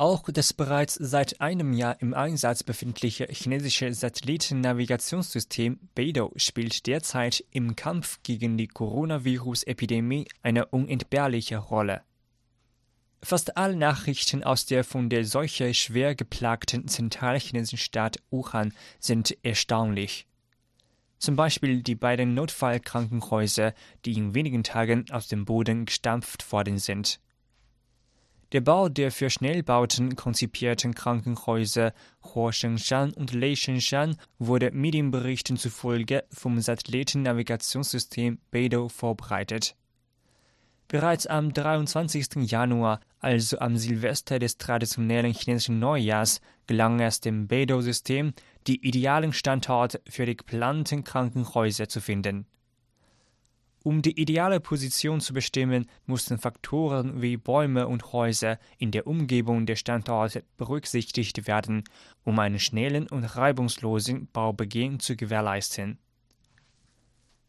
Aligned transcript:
Auch 0.00 0.22
das 0.30 0.52
bereits 0.52 0.94
seit 0.94 1.40
einem 1.40 1.72
Jahr 1.72 2.00
im 2.00 2.14
Einsatz 2.14 2.62
befindliche 2.62 3.26
chinesische 3.32 3.92
Satellitennavigationssystem 3.92 5.80
Beidou 5.96 6.30
spielt 6.36 6.86
derzeit 6.86 7.44
im 7.50 7.74
Kampf 7.74 8.20
gegen 8.22 8.56
die 8.56 8.68
Coronavirus-Epidemie 8.68 10.28
eine 10.40 10.66
unentbehrliche 10.66 11.58
Rolle. 11.58 12.02
Fast 13.24 13.56
alle 13.56 13.74
Nachrichten 13.74 14.44
aus 14.44 14.66
der 14.66 14.84
von 14.84 15.10
der 15.10 15.24
Seuche 15.24 15.74
schwer 15.74 16.14
geplagten 16.14 16.86
zentralchinesischen 16.86 17.78
Stadt 17.78 18.18
Wuhan 18.30 18.72
sind 19.00 19.36
erstaunlich. 19.42 20.28
Zum 21.18 21.34
Beispiel 21.34 21.82
die 21.82 21.96
beiden 21.96 22.34
Notfallkrankenhäuser, 22.34 23.74
die 24.04 24.12
in 24.12 24.32
wenigen 24.32 24.62
Tagen 24.62 25.06
aus 25.10 25.26
dem 25.26 25.44
Boden 25.44 25.86
gestampft 25.86 26.52
worden 26.52 26.78
sind. 26.78 27.18
Der 28.52 28.62
Bau 28.62 28.88
der 28.88 29.12
für 29.12 29.28
Schnellbauten 29.28 30.16
konzipierten 30.16 30.94
Krankenhäuser 30.94 31.92
Huoshenshan 32.24 33.12
und 33.12 33.34
Leishenshan 33.34 34.16
wurde 34.38 34.70
Medienberichten 34.70 35.58
zufolge 35.58 36.24
vom 36.30 36.58
Satellitennavigationssystem 36.58 38.38
Beidou 38.50 38.88
vorbereitet. 38.88 39.76
Bereits 40.88 41.26
am 41.26 41.52
23. 41.52 42.50
Januar, 42.50 43.00
also 43.18 43.58
am 43.58 43.76
Silvester 43.76 44.38
des 44.38 44.56
traditionellen 44.56 45.34
chinesischen 45.34 45.78
Neujahrs, 45.78 46.40
gelang 46.66 47.00
es 47.00 47.20
dem 47.20 47.48
Beidou-System, 47.48 48.32
die 48.66 48.80
idealen 48.88 49.34
Standorte 49.34 50.00
für 50.08 50.24
die 50.24 50.38
geplanten 50.38 51.04
Krankenhäuser 51.04 51.90
zu 51.90 52.00
finden. 52.00 52.46
Um 53.84 54.02
die 54.02 54.20
ideale 54.20 54.60
Position 54.60 55.20
zu 55.20 55.32
bestimmen, 55.32 55.86
mussten 56.06 56.38
Faktoren 56.38 57.22
wie 57.22 57.36
Bäume 57.36 57.86
und 57.86 58.12
Häuser 58.12 58.58
in 58.78 58.90
der 58.90 59.06
Umgebung 59.06 59.66
der 59.66 59.76
Standorte 59.76 60.44
berücksichtigt 60.56 61.46
werden, 61.46 61.84
um 62.24 62.38
einen 62.38 62.58
schnellen 62.58 63.06
und 63.06 63.24
reibungslosen 63.24 64.28
Baubeginn 64.32 64.98
zu 64.98 65.16
gewährleisten. 65.16 65.98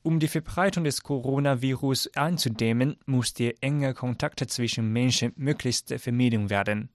Um 0.02 0.20
die 0.20 0.28
Verbreitung 0.28 0.86
des 0.86 1.04
Coronavirus 1.04 2.16
einzudämmen, 2.16 2.96
muss 3.06 3.34
enge 3.60 3.94
Kontakt 3.94 4.40
zwischen 4.50 4.94
Menschen 4.94 5.34
möglichst 5.36 5.94
vermieden 6.00 6.50
werden. 6.50 6.90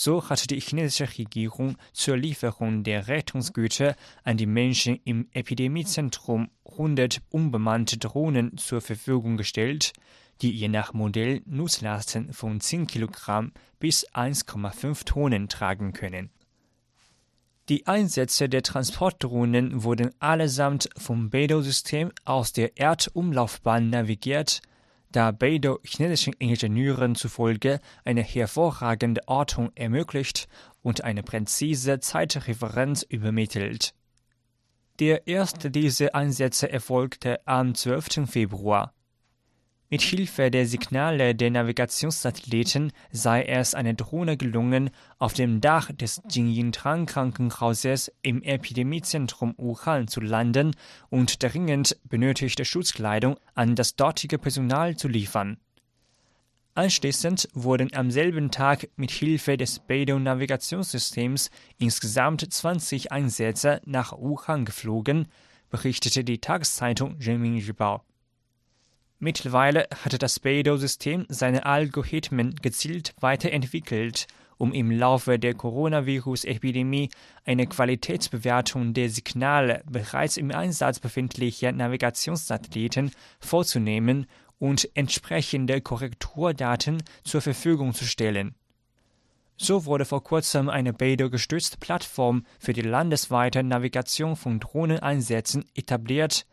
So 0.00 0.30
hat 0.30 0.48
die 0.50 0.60
chinesische 0.60 1.08
Regierung 1.18 1.76
zur 1.92 2.16
Lieferung 2.16 2.84
der 2.84 3.08
Rettungsgüter 3.08 3.96
an 4.22 4.36
die 4.36 4.46
Menschen 4.46 5.00
im 5.02 5.26
Epidemiezentrum 5.32 6.50
100 6.70 7.20
unbemannte 7.30 7.98
Drohnen 7.98 8.56
zur 8.58 8.80
Verfügung 8.80 9.36
gestellt, 9.36 9.92
die 10.40 10.52
je 10.52 10.68
nach 10.68 10.92
Modell 10.92 11.42
Nutzlasten 11.46 12.32
von 12.32 12.60
10 12.60 12.86
Kilogramm 12.86 13.50
bis 13.80 14.08
1,5 14.10 15.04
Tonnen 15.04 15.48
tragen 15.48 15.92
können. 15.92 16.30
Die 17.68 17.88
Einsätze 17.88 18.48
der 18.48 18.62
Transportdrohnen 18.62 19.82
wurden 19.82 20.12
allesamt 20.20 20.90
vom 20.96 21.28
Beidou-System 21.28 22.12
aus 22.24 22.52
der 22.52 22.78
Erdumlaufbahn 22.78 23.90
navigiert 23.90 24.62
da 25.12 25.30
Beidou 25.30 25.78
chinesischen 25.82 26.34
Ingenieuren 26.34 27.14
zufolge 27.14 27.80
eine 28.04 28.22
hervorragende 28.22 29.22
Ortung 29.26 29.70
ermöglicht 29.74 30.48
und 30.82 31.04
eine 31.04 31.22
präzise 31.22 32.00
Zeitreferenz 32.00 33.02
übermittelt. 33.02 33.94
Der 34.98 35.26
erste 35.26 35.70
dieser 35.70 36.14
Einsätze 36.14 36.70
erfolgte 36.70 37.46
am 37.46 37.74
12. 37.74 38.28
Februar. 38.28 38.92
Mit 39.90 40.02
Hilfe 40.02 40.50
der 40.50 40.66
Signale 40.66 41.34
der 41.34 41.50
Navigationssatelliten 41.50 42.92
sei 43.10 43.44
es 43.44 43.74
einer 43.74 43.94
Drohne 43.94 44.36
gelungen, 44.36 44.90
auf 45.18 45.32
dem 45.32 45.62
Dach 45.62 45.90
des 45.90 46.20
Jingyintrang 46.28 47.06
Krankenhauses 47.06 48.12
im 48.20 48.42
Epidemiezentrum 48.42 49.54
Wuhan 49.56 50.06
zu 50.06 50.20
landen 50.20 50.72
und 51.08 51.42
dringend 51.42 51.96
benötigte 52.04 52.66
Schutzkleidung 52.66 53.38
an 53.54 53.76
das 53.76 53.96
dortige 53.96 54.36
Personal 54.36 54.94
zu 54.98 55.08
liefern. 55.08 55.56
Anschließend 56.74 57.48
wurden 57.54 57.90
am 57.94 58.10
selben 58.10 58.50
Tag 58.50 58.90
mit 58.96 59.10
Hilfe 59.10 59.56
des 59.56 59.78
Beidou-Navigationssystems 59.78 61.50
insgesamt 61.78 62.52
20 62.52 63.10
Einsätze 63.10 63.80
nach 63.86 64.12
Wuhan 64.12 64.66
geflogen, 64.66 65.28
berichtete 65.70 66.24
die 66.24 66.42
Tageszeitung 66.42 67.16
Renmin 67.22 67.56
Ribao. 67.58 68.02
Mittlerweile 69.20 69.88
hat 70.04 70.22
das 70.22 70.38
Beidou-System 70.38 71.26
seine 71.28 71.66
Algorithmen 71.66 72.54
gezielt 72.54 73.14
weiterentwickelt, 73.18 74.28
um 74.58 74.72
im 74.72 74.92
Laufe 74.92 75.40
der 75.40 75.54
Coronavirus-Epidemie 75.54 77.10
eine 77.44 77.66
Qualitätsbewertung 77.66 78.94
der 78.94 79.10
Signale 79.10 79.82
bereits 79.90 80.36
im 80.36 80.52
Einsatz 80.52 81.00
befindlicher 81.00 81.72
Navigationssatelliten 81.72 83.10
vorzunehmen 83.40 84.26
und 84.60 84.88
entsprechende 84.94 85.80
Korrekturdaten 85.80 87.02
zur 87.24 87.40
Verfügung 87.40 87.94
zu 87.94 88.04
stellen. 88.04 88.54
So 89.56 89.84
wurde 89.84 90.04
vor 90.04 90.22
kurzem 90.22 90.68
eine 90.68 90.92
Beidou-gestützte 90.92 91.78
Plattform 91.78 92.44
für 92.60 92.72
die 92.72 92.82
landesweite 92.82 93.64
Navigation 93.64 94.36
von 94.36 94.60
Drohneneinsätzen 94.60 95.64
etabliert, 95.74 96.46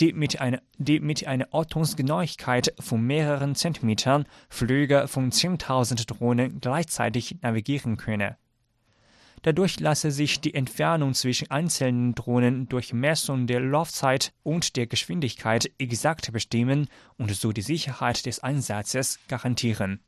die 0.00 0.12
mit 0.12 0.40
einer, 0.40 0.60
die 0.78 1.00
mit 1.00 1.26
einer 1.26 1.48
Ortungsgenauigkeit 1.50 2.74
von 2.80 3.02
mehreren 3.02 3.54
Zentimetern 3.54 4.26
Flüge 4.48 5.06
von 5.08 5.30
10.000 5.30 6.06
Drohnen 6.06 6.60
gleichzeitig 6.60 7.36
navigieren 7.42 7.96
könne. 7.96 8.36
Dadurch 9.42 9.80
lasse 9.80 10.12
sich 10.12 10.40
die 10.40 10.54
Entfernung 10.54 11.14
zwischen 11.14 11.50
einzelnen 11.50 12.14
Drohnen 12.14 12.68
durch 12.68 12.92
Messung 12.92 13.48
der 13.48 13.60
Laufzeit 13.60 14.32
und 14.44 14.76
der 14.76 14.86
Geschwindigkeit 14.86 15.70
exakt 15.78 16.32
bestimmen 16.32 16.86
und 17.18 17.34
so 17.34 17.52
die 17.52 17.62
Sicherheit 17.62 18.24
des 18.24 18.40
Einsatzes 18.40 19.18
garantieren 19.26 20.00